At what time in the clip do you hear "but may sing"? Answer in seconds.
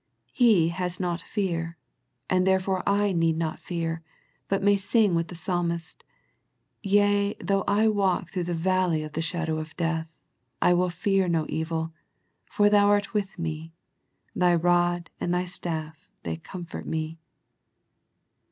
4.47-5.13